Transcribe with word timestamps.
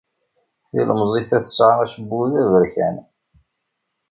Tilemẓit-a 0.69 1.39
tesɛa 1.45 1.75
acebbub 1.83 2.23
d 2.31 2.33
aberkan. 2.41 2.95